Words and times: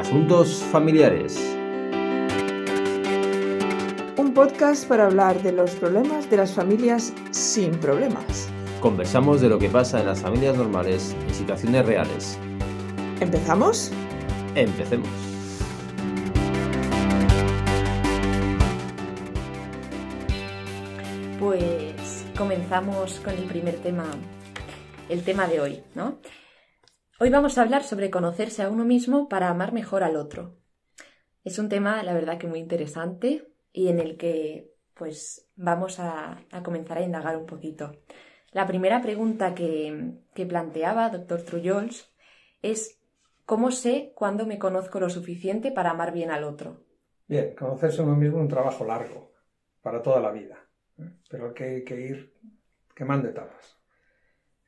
Asuntos 0.00 0.64
familiares. 0.72 1.38
Un 4.16 4.32
podcast 4.32 4.88
para 4.88 5.04
hablar 5.04 5.42
de 5.42 5.52
los 5.52 5.72
problemas 5.72 6.30
de 6.30 6.38
las 6.38 6.54
familias 6.54 7.12
sin 7.32 7.72
problemas. 7.72 8.48
Conversamos 8.80 9.42
de 9.42 9.50
lo 9.50 9.58
que 9.58 9.68
pasa 9.68 10.00
en 10.00 10.06
las 10.06 10.22
familias 10.22 10.56
normales 10.56 11.14
en 11.28 11.34
situaciones 11.34 11.84
reales. 11.84 12.38
¿Empezamos? 13.20 13.92
Empecemos. 14.54 15.10
Pues 21.38 22.24
comenzamos 22.38 23.20
con 23.20 23.34
el 23.34 23.44
primer 23.44 23.74
tema, 23.76 24.06
el 25.10 25.22
tema 25.22 25.46
de 25.46 25.60
hoy, 25.60 25.82
¿no? 25.94 26.16
Hoy 27.22 27.28
vamos 27.28 27.58
a 27.58 27.62
hablar 27.62 27.82
sobre 27.82 28.10
conocerse 28.10 28.62
a 28.62 28.70
uno 28.70 28.82
mismo 28.86 29.28
para 29.28 29.50
amar 29.50 29.74
mejor 29.74 30.02
al 30.02 30.16
otro. 30.16 30.56
Es 31.44 31.58
un 31.58 31.68
tema, 31.68 32.02
la 32.02 32.14
verdad, 32.14 32.38
que 32.38 32.46
muy 32.46 32.60
interesante 32.60 33.46
y 33.74 33.88
en 33.88 34.00
el 34.00 34.16
que, 34.16 34.72
pues, 34.94 35.46
vamos 35.54 36.00
a, 36.00 36.46
comenzar 36.64 36.96
a 36.96 37.02
indagar 37.02 37.36
un 37.36 37.44
poquito. 37.44 37.92
La 38.52 38.66
primera 38.66 39.02
pregunta 39.02 39.54
que, 39.54 40.14
que 40.32 40.46
planteaba 40.46 41.10
doctor 41.10 41.42
Trullols 41.42 42.10
es 42.62 42.98
¿cómo 43.44 43.70
sé 43.70 44.14
cuándo 44.14 44.46
me 44.46 44.58
conozco 44.58 44.98
lo 44.98 45.10
suficiente 45.10 45.72
para 45.72 45.90
amar 45.90 46.14
bien 46.14 46.30
al 46.30 46.44
otro? 46.44 46.86
Bien, 47.28 47.54
conocerse 47.54 48.00
a 48.00 48.04
uno 48.04 48.16
mismo 48.16 48.38
es 48.38 48.44
un 48.44 48.48
trabajo 48.48 48.86
largo, 48.86 49.34
para 49.82 50.00
toda 50.00 50.20
la 50.20 50.30
vida, 50.30 50.56
¿eh? 50.98 51.10
pero 51.28 51.52
que 51.52 51.64
hay 51.64 51.84
que 51.84 52.00
ir 52.00 52.34
quemando 52.94 53.28
etapas. 53.28 53.79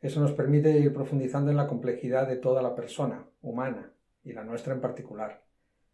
Eso 0.02 0.20
nos 0.20 0.32
permite 0.32 0.76
ir 0.80 0.92
profundizando 0.92 1.52
en 1.52 1.56
la 1.56 1.68
complejidad 1.68 2.26
de 2.26 2.36
toda 2.36 2.60
la 2.60 2.74
persona 2.74 3.24
humana 3.40 3.92
y 4.24 4.32
la 4.32 4.42
nuestra 4.42 4.74
en 4.74 4.80
particular, 4.80 5.44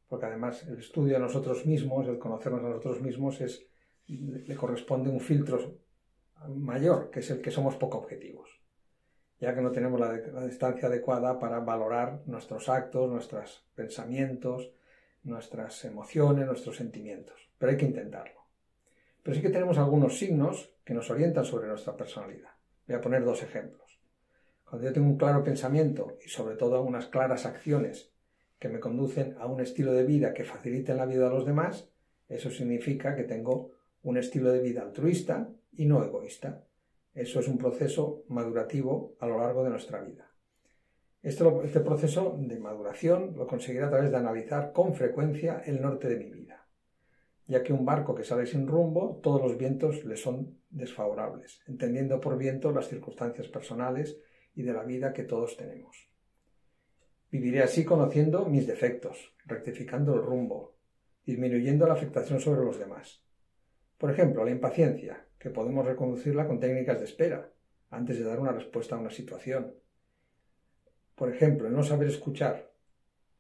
porque 0.09 0.25
además 0.25 0.67
el 0.67 0.79
estudio 0.79 1.13
de 1.15 1.21
nosotros 1.21 1.67
mismos, 1.67 2.09
el 2.09 2.19
conocernos 2.19 2.65
a 2.65 2.69
nosotros 2.69 3.03
mismos, 3.03 3.43
es, 3.43 3.67
le 4.07 4.57
corresponde 4.57 5.11
un 5.11 5.21
filtro 5.21 5.77
mayor, 6.49 7.11
que 7.11 7.21
es 7.21 7.31
el 7.31 7.43
que 7.43 7.51
somos 7.51 7.77
poco 7.77 7.99
objetivos, 7.99 8.49
ya 9.41 9.55
que 9.55 9.61
no 9.61 9.73
tenemos 9.73 10.01
la, 10.01 10.17
la 10.17 10.47
distancia 10.47 10.89
adecuada 10.89 11.39
para 11.39 11.61
valorar 11.61 12.23
nuestros 12.25 12.71
actos, 12.71 13.11
nuestros 13.11 13.67
pensamientos, 13.75 14.73
nuestras 15.23 15.85
emociones, 15.85 16.47
nuestros 16.47 16.77
sentimientos, 16.77 17.51
pero 17.59 17.73
hay 17.73 17.77
que 17.77 17.85
intentarlo. 17.85 18.41
Pero 19.23 19.35
sí 19.35 19.43
que 19.43 19.51
tenemos 19.51 19.77
algunos 19.77 20.17
signos 20.19 20.73
que 20.83 20.95
nos 20.95 21.11
orientan 21.11 21.45
sobre 21.45 21.69
nuestra 21.69 21.95
personalidad. 21.95 22.53
Voy 22.87 22.97
a 22.97 23.01
poner 23.03 23.23
dos 23.23 23.43
ejemplos. 23.43 23.88
Cuando 24.69 24.87
yo 24.87 24.93
tengo 24.93 25.07
un 25.07 25.17
claro 25.17 25.43
pensamiento 25.43 26.19
y 26.25 26.29
sobre 26.29 26.57
todo 26.57 26.83
unas 26.83 27.07
claras 27.07 27.47
acciones 27.47 28.13
que 28.59 28.69
me 28.69 28.81
conducen 28.81 29.35
a 29.39 29.47
un 29.47 29.61
estilo 29.61 29.93
de 29.93 30.05
vida 30.05 30.35
que 30.35 30.45
facilite 30.45 30.95
la 30.95 31.07
vida 31.07 31.29
de 31.29 31.35
los 31.35 31.47
demás, 31.47 31.89
eso 32.29 32.51
significa 32.51 33.15
que 33.15 33.25
tengo 33.25 33.71
un 34.03 34.19
estilo 34.19 34.53
de 34.53 34.61
vida 34.61 34.83
altruista 34.83 35.49
y 35.73 35.87
no 35.87 36.05
egoísta. 36.05 36.65
Eso 37.15 37.41
es 37.41 37.49
un 37.49 37.57
proceso 37.57 38.25
madurativo 38.29 39.17
a 39.21 39.27
lo 39.27 39.39
largo 39.39 39.65
de 39.65 39.71
nuestra 39.71 40.03
vida. 40.03 40.31
Este, 41.23 41.45
este, 41.65 41.81
proceso 41.81 42.37
de 42.39 42.59
maduración 42.59 43.35
lo 43.37 43.47
conseguiré 43.47 43.87
a 43.87 43.91
través 43.91 44.11
de 44.11 44.19
analizar 44.19 44.73
con 44.73 44.95
frecuencia 44.95 45.63
el 45.65 45.81
norte 45.81 46.09
de 46.09 46.17
mi 46.17 46.31
vida, 46.31 46.69
ya 47.47 47.63
que 47.63 47.73
un 47.73 47.85
barco 47.85 48.15
que 48.15 48.23
sale 48.23 48.47
sin 48.47 48.69
rumbo, 48.69 49.19
todos 49.23 49.43
los 49.43 49.57
vientos 49.57 50.05
le 50.05 50.17
son 50.17 50.59
desfavorables, 50.71 51.61
entendiendo 51.67 52.21
por 52.21 52.37
viento 52.37 52.71
las 52.71 52.89
circunstancias 52.89 53.49
personales 53.49 54.19
y 54.59 54.63
de 54.65 54.73
la 54.73 54.83
vida 54.83 55.13
que 55.13 55.23
todos 55.23 55.57
tenemos. 55.57 56.11
Viviré 57.31 57.63
así 57.63 57.85
conociendo 57.85 58.45
mis 58.47 58.67
defectos, 58.67 59.33
rectificando 59.47 60.15
el 60.15 60.23
rumbo, 60.23 60.75
disminuyendo 61.25 61.87
la 61.87 61.95
afectación 61.95 62.41
sobre 62.41 62.65
los 62.65 62.77
demás. 62.77 63.23
Por 63.99 64.11
ejemplo, 64.11 64.45
la 64.45 64.51
impaciencia, 64.51 65.27
que 65.39 65.51
podemos 65.51 65.87
reconducirla 65.87 66.49
con 66.49 66.59
técnicas 66.59 66.99
de 66.99 67.05
espera, 67.05 67.53
antes 67.91 68.19
de 68.19 68.25
dar 68.25 68.41
una 68.41 68.51
respuesta 68.51 68.97
a 68.97 68.99
una 68.99 69.11
situación. 69.11 69.77
Por 71.15 71.33
ejemplo, 71.33 71.69
el 71.69 71.75
no 71.75 71.85
saber 71.85 72.09
escuchar, 72.09 72.73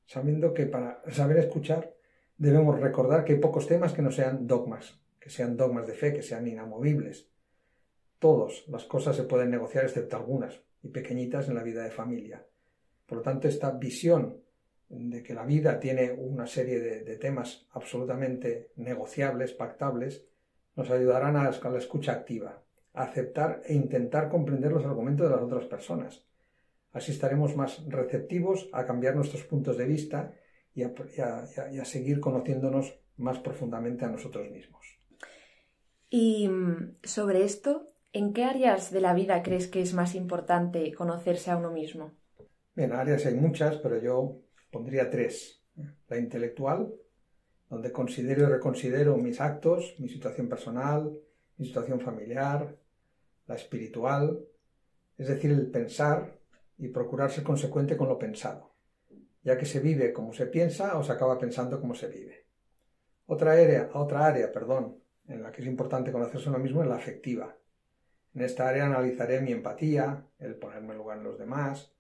sabiendo 0.07 0.55
que 0.55 0.67
para 0.67 1.03
saber 1.11 1.39
escuchar 1.39 1.97
debemos 2.37 2.79
recordar 2.79 3.25
que 3.25 3.33
hay 3.33 3.41
pocos 3.41 3.67
temas 3.67 3.93
que 3.93 4.03
no 4.03 4.13
sean 4.13 4.47
dogmas, 4.47 5.01
que 5.19 5.31
sean 5.31 5.57
dogmas 5.57 5.89
de 5.89 5.95
fe, 5.95 6.13
que 6.13 6.23
sean 6.23 6.47
inamovibles. 6.47 7.29
Todas 8.21 8.69
las 8.69 8.85
cosas 8.85 9.17
se 9.17 9.25
pueden 9.25 9.51
negociar 9.51 9.83
excepto 9.83 10.17
algunas, 10.17 10.63
y 10.83 10.89
pequeñitas 10.89 11.49
en 11.49 11.55
la 11.55 11.63
vida 11.63 11.83
de 11.83 11.91
familia. 11.91 12.45
Por 13.07 13.19
lo 13.19 13.23
tanto, 13.23 13.49
esta 13.49 13.71
visión 13.71 14.43
de 14.89 15.23
que 15.23 15.35
la 15.35 15.45
vida 15.45 15.79
tiene 15.79 16.13
una 16.13 16.47
serie 16.47 16.81
de, 16.81 17.17
temas 17.17 17.67
absolutamente 17.73 18.73
negociables, 18.77 19.53
pactables, 19.53 20.25
nos 20.77 20.91
ayudarán 20.91 21.37
a 21.37 21.45
la 21.45 21.79
escucha 21.79 22.13
activa, 22.13 22.63
a 22.95 23.03
aceptar 23.03 23.63
e 23.65 23.75
intentar 23.75 24.29
comprender 24.29 24.73
los 24.73 24.85
argumentos 24.85 25.29
de 25.29 25.35
las 25.35 25.45
otras 25.45 25.67
personas. 25.67 26.25
Así 26.93 27.13
estaremos 27.13 27.55
más 27.55 27.85
receptivos 27.87 28.71
a 28.73 28.87
cambiar 28.87 29.15
nuestros 29.15 29.45
puntos 29.45 29.77
de 29.77 29.85
vista 29.85 30.33
y 30.75 30.85
a, 30.85 30.95
y 31.17 31.21
a, 31.21 31.73
y 31.73 31.79
a 31.79 31.85
seguir 31.85 32.21
conociéndonos 32.21 32.99
más 33.19 33.39
profundamente 33.41 34.05
a 34.05 34.09
nosotros 34.09 34.51
mismos. 34.51 34.87
Y 36.11 36.49
sobre 37.03 37.45
esto, 37.45 37.88
¿en 38.13 38.33
qué 38.33 38.45
áreas 38.45 38.91
de 38.91 39.01
la 39.01 39.15
vida 39.15 39.43
crees 39.43 39.69
que 39.69 39.81
es 39.81 39.95
más 39.95 40.15
importante 40.15 40.93
conocerse 40.95 41.51
a 41.51 41.57
uno 41.57 41.71
mismo? 41.71 42.13
Bien, 42.75 42.93
áreas 42.93 43.27
hay 43.27 43.35
muchas, 43.35 43.77
pero 43.79 44.01
yo 44.01 44.41
pondría 44.71 45.11
tres. 45.11 45.63
La 46.09 46.19
intelectual, 46.19 46.93
donde 47.69 47.93
considero 47.93 48.45
y 48.45 48.53
reconsidero 48.53 49.17
mis 49.17 49.41
actos, 49.41 49.95
mi 49.99 50.09
situación 50.09 50.49
personal, 50.49 51.13
mi 51.57 51.67
situación 51.67 52.01
familiar, 52.01 52.77
la 53.47 53.55
espiritual, 53.55 54.39
es 55.17 55.29
decir, 55.29 55.51
el 55.51 55.71
pensar 55.71 56.39
y 56.79 56.89
procurar 56.89 57.31
ser 57.31 57.45
consecuente 57.45 57.97
con 57.97 58.09
lo 58.09 58.19
pensado, 58.19 58.75
ya 59.43 59.59
que 59.59 59.67
se 59.67 59.81
vive 59.81 60.13
como 60.13 60.33
se 60.33 60.47
piensa 60.47 60.97
o 60.97 61.03
se 61.03 61.13
acaba 61.13 61.39
pensando 61.39 61.81
como 61.81 61.95
se 61.95 62.09
vive. 62.09 62.47
Otra 63.27 63.53
área, 63.53 63.91
otra 63.95 64.27
área, 64.27 64.53
perdón, 64.53 65.03
en 65.27 65.43
la 65.43 65.53
que 65.53 65.63
es 65.63 65.69
importante 65.69 66.13
conocerse 66.13 66.49
a 66.49 66.51
uno 66.51 66.61
mismo 66.61 66.83
es 66.83 66.89
la 66.89 66.97
afectiva. 66.97 67.58
En 68.39 68.45
esta 68.45 68.69
área 68.69 68.87
analizaré 68.87 69.41
mi 69.41 69.51
empatía, 69.51 70.25
el 70.39 70.55
ponerme 70.55 70.93
en 70.93 70.99
lugar 70.99 71.19
de 71.19 71.25
los 71.25 71.41
demás, 71.41 71.93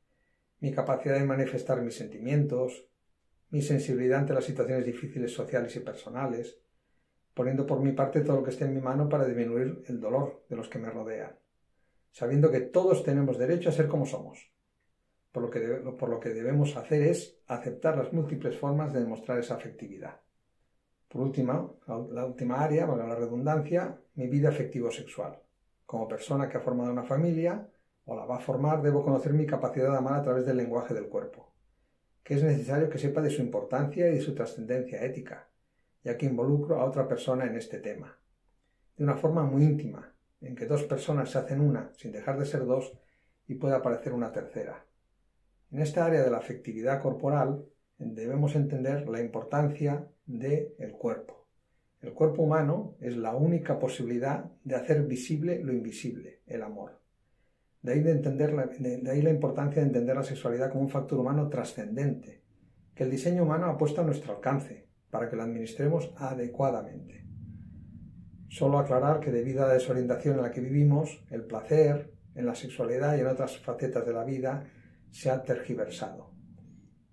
mi 0.60 0.71
capacidad 0.71 1.19
de 1.19 1.26
manifestar 1.26 1.82
mis 1.82 1.97
sentimientos, 1.97 2.87
mi 3.50 3.60
sensibilidad 3.60 4.21
ante 4.21 4.34
las 4.34 4.44
situaciones 4.44 4.84
difíciles 4.84 5.32
sociales 5.32 5.75
y 5.75 5.81
personales, 5.81 6.60
poniendo 7.34 7.66
por 7.66 7.81
mi 7.81 7.91
parte 7.91 8.21
todo 8.21 8.37
lo 8.37 8.44
que 8.44 8.50
esté 8.50 8.66
en 8.66 8.75
mi 8.75 8.81
mano 8.81 9.09
para 9.09 9.25
disminuir 9.25 9.82
el 9.88 9.98
dolor 9.98 10.44
de 10.48 10.54
los 10.54 10.69
que 10.69 10.78
me 10.78 10.91
rodean, 10.91 11.37
sabiendo 12.12 12.53
que 12.53 12.60
todos 12.60 13.03
tenemos 13.03 13.37
derecho 13.37 13.71
a 13.71 13.72
ser 13.72 13.88
como 13.88 14.06
somos. 14.06 14.53
Por 15.32 15.43
lo 15.43 15.50
que, 15.50 15.59
por 15.98 16.09
lo 16.09 16.21
que 16.21 16.28
debemos 16.28 16.77
hacer 16.77 17.03
es 17.03 17.43
aceptar 17.48 17.97
las 17.97 18.12
múltiples 18.12 18.56
formas 18.56 18.93
de 18.93 19.00
demostrar 19.00 19.41
esa 19.41 19.56
afectividad. 19.56 20.21
Por 21.09 21.21
último, 21.21 21.81
la 21.88 22.25
última 22.25 22.62
área, 22.62 22.87
valga 22.87 23.09
la 23.09 23.16
redundancia, 23.16 24.00
mi 24.15 24.28
vida 24.28 24.50
afectivo-sexual. 24.50 25.43
Como 25.88 26.06
persona 26.06 26.49
que 26.49 26.59
ha 26.59 26.66
formado 26.69 26.93
una 26.93 27.03
familia 27.03 27.66
o 28.04 28.15
la 28.15 28.26
va 28.26 28.37
a 28.37 28.47
formar, 28.49 28.82
debo 28.82 29.03
conocer 29.03 29.32
mi 29.32 29.47
capacidad 29.47 29.91
de 29.91 29.99
amar 29.99 30.21
a 30.21 30.22
través 30.22 30.44
del 30.47 30.59
lenguaje 30.59 30.94
del 30.94 31.09
cuerpo 31.09 31.49
que 32.28 32.34
es 32.34 32.43
necesario 32.43 32.91
que 32.91 32.99
sepa 32.99 33.22
de 33.22 33.31
su 33.31 33.41
importancia 33.41 34.06
y 34.06 34.12
de 34.12 34.21
su 34.21 34.34
trascendencia 34.34 35.03
ética, 35.03 35.48
ya 36.04 36.19
que 36.19 36.27
involucro 36.27 36.78
a 36.78 36.84
otra 36.84 37.09
persona 37.09 37.47
en 37.47 37.56
este 37.56 37.78
tema, 37.78 38.19
de 38.98 39.04
una 39.04 39.16
forma 39.16 39.44
muy 39.44 39.62
íntima, 39.62 40.15
en 40.43 40.54
que 40.54 40.66
dos 40.66 40.84
personas 40.84 41.31
se 41.31 41.38
hacen 41.38 41.62
una 41.62 41.91
sin 41.97 42.12
dejar 42.12 42.38
de 42.38 42.44
ser 42.44 42.66
dos 42.66 42.93
y 43.47 43.54
puede 43.54 43.77
aparecer 43.77 44.12
una 44.12 44.31
tercera. 44.31 44.84
En 45.71 45.81
esta 45.81 46.04
área 46.04 46.22
de 46.22 46.30
la 46.30 46.36
afectividad 46.36 47.01
corporal 47.01 47.65
debemos 47.97 48.54
entender 48.57 49.09
la 49.09 49.22
importancia 49.22 50.07
del 50.27 50.74
el 50.78 50.92
cuerpo. 50.92 51.38
El 52.00 52.12
cuerpo 52.12 52.42
humano 52.42 52.97
es 53.00 53.16
la 53.16 53.34
única 53.34 53.78
posibilidad 53.78 54.53
de 54.62 54.77
hacer 54.77 55.03
visible 55.03 55.62
lo 55.62 55.72
invisible, 55.72 56.42
el 56.47 56.62
amor. 56.62 57.00
De 57.83 57.92
ahí, 57.92 58.03
la, 58.03 58.66
la 59.22 59.30
importancia 59.30 59.80
de 59.80 59.89
entender 59.89 60.16
la 60.16 60.22
sexualidad 60.22 60.71
como 60.71 60.83
un 60.84 60.91
factor 60.91 61.18
humano 61.18 61.48
trascendente, 61.48 62.42
que 62.95 63.04
el 63.04 63.10
diseño 63.10 63.42
humano 63.42 63.66
ha 63.66 63.78
puesto 63.78 64.00
a 64.00 64.04
nuestro 64.04 64.34
alcance, 64.34 64.89
para 65.10 65.28
que 65.28 65.36
la 65.36 65.45
administremos 65.45 66.12
adecuadamente. 66.16 67.24
Solo 68.48 68.78
aclarar 68.78 69.21
que 69.21 69.30
debido 69.30 69.65
a 69.65 69.68
la 69.68 69.74
desorientación 69.74 70.36
en 70.36 70.42
la 70.42 70.51
que 70.51 70.60
vivimos, 70.60 71.24
el 71.30 71.44
placer, 71.44 72.12
en 72.34 72.47
la 72.47 72.54
sexualidad 72.54 73.16
y 73.16 73.21
en 73.21 73.27
otras 73.27 73.59
facetas 73.59 74.06
de 74.06 74.12
la 74.12 74.24
vida, 74.24 74.65
se 75.10 75.30
ha 75.30 75.42
tergiversado. 75.42 76.33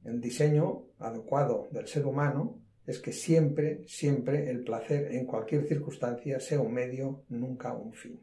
El 0.03 0.21
diseño 0.21 0.83
adecuado 0.99 1.67
del 1.71 1.87
ser 1.87 2.05
humano 2.05 2.61
es 2.87 2.99
que 2.99 3.11
siempre, 3.11 3.83
siempre 3.87 4.49
el 4.49 4.63
placer 4.63 5.11
en 5.11 5.25
cualquier 5.25 5.67
circunstancia 5.67 6.39
sea 6.39 6.59
un 6.59 6.73
medio, 6.73 7.23
nunca 7.29 7.73
un 7.73 7.93
fin. 7.93 8.19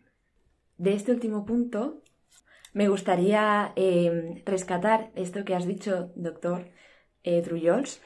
De 0.79 0.95
este 0.95 1.13
último 1.13 1.45
punto, 1.45 2.03
me 2.73 2.89
gustaría 2.89 3.73
eh, 3.77 4.43
rescatar 4.47 5.11
esto 5.15 5.45
que 5.45 5.55
has 5.55 5.67
dicho, 5.67 6.13
doctor 6.15 6.71
eh, 7.23 7.43
Trullols, 7.43 8.01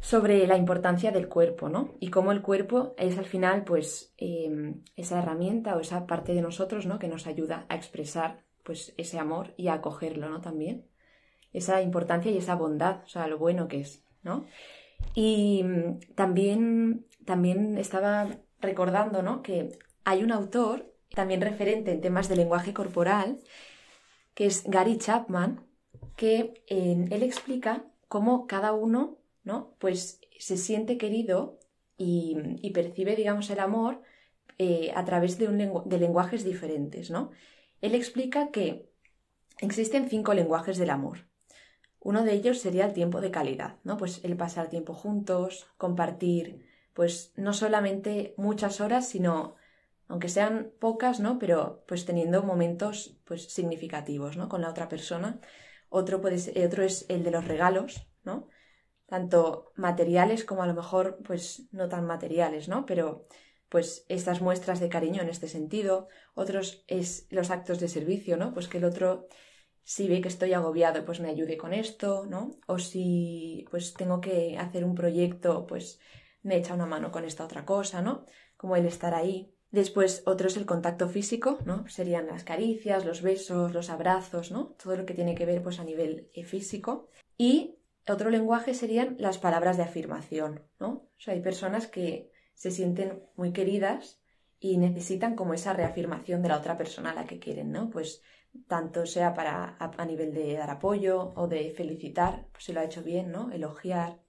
sobre 0.00 0.46
la 0.46 0.56
importancia 0.56 1.12
del 1.12 1.28
cuerpo, 1.28 1.68
¿no? 1.68 1.94
Y 2.00 2.08
cómo 2.08 2.32
el 2.32 2.40
cuerpo 2.40 2.94
es 2.96 3.18
al 3.18 3.26
final, 3.26 3.64
pues, 3.64 4.14
em, 4.16 4.82
esa 4.96 5.18
herramienta 5.18 5.76
o 5.76 5.80
esa 5.80 6.06
parte 6.06 6.32
de 6.32 6.40
nosotros, 6.40 6.86
¿no? 6.86 6.98
Que 6.98 7.08
nos 7.08 7.26
ayuda 7.26 7.66
a 7.68 7.76
expresar, 7.76 8.44
pues, 8.64 8.94
ese 8.96 9.18
amor 9.18 9.52
y 9.58 9.68
a 9.68 9.74
acogerlo, 9.74 10.30
¿no? 10.30 10.40
También. 10.40 10.86
Esa 11.52 11.82
importancia 11.82 12.30
y 12.30 12.38
esa 12.38 12.54
bondad, 12.54 13.02
o 13.04 13.08
sea, 13.08 13.26
lo 13.26 13.36
bueno 13.36 13.68
que 13.68 13.80
es, 13.80 14.02
¿no? 14.22 14.46
Y 15.14 15.62
mm, 15.64 16.00
también, 16.14 17.06
también 17.24 17.78
estaba 17.78 18.28
recordando, 18.60 19.22
¿no? 19.22 19.42
Que 19.42 19.78
hay 20.04 20.22
un 20.22 20.32
autor, 20.32 20.92
también 21.14 21.40
referente 21.40 21.92
en 21.92 22.00
temas 22.00 22.28
de 22.28 22.36
lenguaje 22.36 22.72
corporal, 22.72 23.40
que 24.34 24.46
es 24.46 24.64
Gary 24.64 24.98
Chapman, 24.98 25.66
que 26.16 26.62
él 26.68 27.22
explica 27.22 27.84
cómo 28.08 28.46
cada 28.46 28.72
uno 28.72 29.20
¿no? 29.44 29.74
Pues 29.78 30.20
se 30.38 30.56
siente 30.56 30.98
querido 30.98 31.58
y, 31.96 32.70
percibe, 32.72 33.16
digamos, 33.16 33.50
el 33.50 33.60
amor 33.60 34.02
eh, 34.58 34.90
a 34.94 35.04
través 35.04 35.38
de, 35.38 35.48
un 35.48 35.82
de 35.88 35.98
lenguajes 35.98 36.44
diferentes, 36.44 37.10
¿no? 37.10 37.30
Él 37.80 37.94
explica 37.94 38.50
que 38.50 38.90
existen 39.58 40.08
cinco 40.08 40.34
lenguajes 40.34 40.78
del 40.78 40.90
amor. 40.90 41.26
Uno 42.00 42.24
de 42.24 42.32
ellos 42.32 42.58
sería 42.58 42.86
el 42.86 42.92
tiempo 42.92 43.20
de 43.20 43.30
calidad, 43.30 43.76
¿no? 43.84 43.96
Pues 43.96 44.24
el 44.24 44.36
pasar 44.36 44.68
tiempo 44.68 44.94
juntos, 44.94 45.66
compartir, 45.76 46.66
pues 46.94 47.32
no 47.36 47.52
solamente 47.52 48.34
muchas 48.36 48.80
horas, 48.80 49.08
sino 49.08 49.56
aunque 50.08 50.28
sean 50.28 50.72
pocas, 50.80 51.20
¿no? 51.20 51.38
Pero 51.38 51.84
pues 51.86 52.04
teniendo 52.04 52.42
momentos 52.42 53.18
pues 53.24 53.44
significativos, 53.52 54.36
¿no? 54.36 54.48
Con 54.48 54.62
la 54.62 54.70
otra 54.70 54.88
persona. 54.88 55.40
Otro, 55.88 56.20
puede 56.20 56.66
otro 56.66 56.82
es 56.84 57.06
el 57.08 57.22
de 57.22 57.30
los 57.30 57.46
regalos, 57.46 58.08
¿no? 58.24 58.48
tanto 59.10 59.72
materiales 59.74 60.44
como 60.44 60.62
a 60.62 60.68
lo 60.68 60.72
mejor 60.72 61.18
pues 61.24 61.64
no 61.72 61.88
tan 61.88 62.06
materiales, 62.06 62.68
¿no? 62.68 62.86
Pero 62.86 63.26
pues 63.68 64.06
estas 64.08 64.40
muestras 64.40 64.78
de 64.78 64.88
cariño 64.88 65.20
en 65.20 65.28
este 65.28 65.48
sentido, 65.48 66.06
otros 66.34 66.84
es 66.86 67.26
los 67.30 67.50
actos 67.50 67.80
de 67.80 67.88
servicio, 67.88 68.36
¿no? 68.36 68.54
Pues 68.54 68.68
que 68.68 68.78
el 68.78 68.84
otro 68.84 69.26
si 69.84 70.08
ve 70.08 70.20
que 70.20 70.28
estoy 70.28 70.52
agobiado, 70.52 71.04
pues 71.04 71.20
me 71.20 71.28
ayude 71.30 71.56
con 71.56 71.72
esto, 71.72 72.26
¿no? 72.26 72.52
O 72.66 72.78
si 72.78 73.66
pues 73.70 73.94
tengo 73.94 74.20
que 74.20 74.56
hacer 74.58 74.84
un 74.84 74.94
proyecto, 74.94 75.66
pues 75.66 76.00
me 76.42 76.56
echa 76.56 76.74
una 76.74 76.86
mano 76.86 77.10
con 77.10 77.24
esta 77.24 77.44
otra 77.44 77.64
cosa, 77.64 78.02
¿no? 78.02 78.24
Como 78.56 78.76
el 78.76 78.86
estar 78.86 79.14
ahí. 79.14 79.54
Después 79.70 80.22
otro 80.26 80.48
es 80.48 80.56
el 80.56 80.66
contacto 80.66 81.08
físico, 81.08 81.58
¿no? 81.64 81.86
Serían 81.88 82.26
las 82.26 82.44
caricias, 82.44 83.04
los 83.04 83.22
besos, 83.22 83.72
los 83.72 83.88
abrazos, 83.88 84.50
¿no? 84.50 84.74
Todo 84.82 84.96
lo 84.96 85.06
que 85.06 85.14
tiene 85.14 85.34
que 85.34 85.46
ver 85.46 85.62
pues 85.62 85.78
a 85.78 85.84
nivel 85.84 86.28
eh, 86.34 86.44
físico. 86.44 87.08
Y 87.38 87.78
otro 88.08 88.30
lenguaje 88.30 88.74
serían 88.74 89.16
las 89.18 89.38
palabras 89.38 89.76
de 89.76 89.84
afirmación, 89.84 90.62
¿no? 90.78 90.88
O 90.88 91.10
sea, 91.18 91.34
hay 91.34 91.40
personas 91.40 91.86
que 91.86 92.30
se 92.54 92.70
sienten 92.70 93.22
muy 93.36 93.52
queridas 93.52 94.19
y 94.60 94.76
necesitan 94.76 95.34
como 95.34 95.54
esa 95.54 95.72
reafirmación 95.72 96.42
de 96.42 96.50
la 96.50 96.58
otra 96.58 96.76
persona 96.76 97.10
a 97.10 97.14
la 97.14 97.24
que 97.24 97.38
quieren, 97.38 97.72
¿no? 97.72 97.88
Pues 97.88 98.22
tanto 98.68 99.06
sea 99.06 99.32
para 99.32 99.76
a, 99.78 100.04
nivel 100.04 100.34
de 100.34 100.54
dar 100.54 100.70
apoyo 100.70 101.32
o 101.34 101.48
de 101.48 101.72
felicitar, 101.72 102.46
pues 102.52 102.64
si 102.64 102.72
lo 102.72 102.80
ha 102.80 102.84
hecho 102.84 103.02
bien, 103.02 103.32
¿no? 103.32 103.50
Elogiar. 103.50 104.20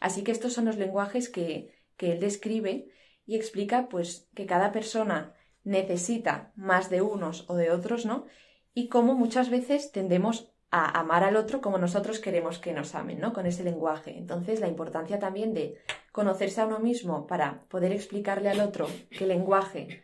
Así 0.00 0.24
que 0.24 0.32
estos 0.32 0.52
son 0.52 0.64
los 0.64 0.76
lenguajes 0.76 1.28
que, 1.28 1.72
que 1.96 2.12
él 2.12 2.20
describe 2.20 2.88
y 3.24 3.36
explica 3.36 3.88
pues 3.88 4.28
que 4.34 4.46
cada 4.46 4.72
persona 4.72 5.34
necesita 5.62 6.52
más 6.56 6.90
de 6.90 7.02
unos 7.02 7.48
o 7.48 7.54
de 7.54 7.70
otros, 7.70 8.04
¿no? 8.04 8.26
Y 8.74 8.88
cómo 8.88 9.14
muchas 9.14 9.48
veces 9.48 9.92
tendemos 9.92 10.51
a 10.72 10.98
amar 10.98 11.22
al 11.22 11.36
otro 11.36 11.60
como 11.60 11.76
nosotros 11.76 12.18
queremos 12.18 12.58
que 12.58 12.72
nos 12.72 12.94
amen, 12.94 13.20
¿no? 13.20 13.34
Con 13.34 13.44
ese 13.44 13.62
lenguaje. 13.62 14.16
Entonces, 14.16 14.58
la 14.58 14.68
importancia 14.68 15.18
también 15.18 15.52
de 15.52 15.78
conocerse 16.12 16.62
a 16.62 16.66
uno 16.66 16.80
mismo 16.80 17.26
para 17.26 17.60
poder 17.68 17.92
explicarle 17.92 18.48
al 18.48 18.60
otro 18.60 18.88
qué 19.10 19.26
lenguaje 19.26 20.02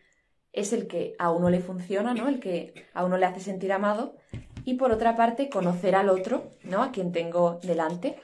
es 0.52 0.74
el 0.74 0.86
que 0.86 1.14
a 1.18 1.30
uno 1.30 1.48
le 1.48 1.60
funciona, 1.60 2.12
¿no? 2.12 2.28
El 2.28 2.38
que 2.38 2.74
a 2.92 3.04
uno 3.06 3.16
le 3.16 3.24
hace 3.24 3.40
sentir 3.40 3.72
amado. 3.72 4.16
Y 4.66 4.74
por 4.74 4.92
otra 4.92 5.16
parte, 5.16 5.48
conocer 5.48 5.94
al 5.94 6.10
otro, 6.10 6.50
¿no? 6.64 6.82
A 6.82 6.92
quien 6.92 7.12
tengo 7.12 7.58
delante, 7.62 8.20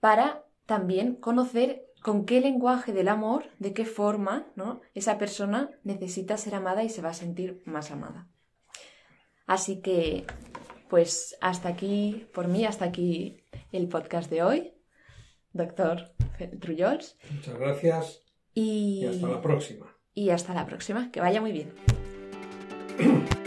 para 0.00 0.44
también 0.64 1.16
conocer 1.16 1.84
con 2.02 2.24
qué 2.24 2.40
lenguaje 2.40 2.94
del 2.94 3.08
amor, 3.08 3.44
de 3.58 3.74
qué 3.74 3.84
forma, 3.84 4.46
¿no? 4.56 4.80
Esa 4.94 5.18
persona 5.18 5.70
necesita 5.84 6.38
ser 6.38 6.54
amada 6.54 6.82
y 6.82 6.88
se 6.88 7.02
va 7.02 7.10
a 7.10 7.14
sentir 7.14 7.62
más 7.66 7.90
amada. 7.90 8.26
Así 9.46 9.82
que 9.82 10.24
pues 10.92 11.38
hasta 11.40 11.70
aquí, 11.70 12.26
por 12.34 12.48
mí, 12.48 12.66
hasta 12.66 12.84
aquí 12.84 13.46
el 13.72 13.88
podcast 13.88 14.28
de 14.28 14.42
hoy, 14.42 14.74
doctor 15.54 16.12
Trullols. 16.60 17.16
Muchas 17.30 17.58
gracias. 17.58 18.22
Y, 18.52 19.00
y 19.02 19.06
hasta 19.06 19.28
la 19.28 19.40
próxima. 19.40 19.86
Y 20.12 20.28
hasta 20.28 20.52
la 20.52 20.66
próxima. 20.66 21.10
Que 21.10 21.20
vaya 21.22 21.40
muy 21.40 21.52
bien. 21.52 21.72